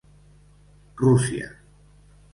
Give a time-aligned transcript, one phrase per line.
[1.03, 1.47] Rússia.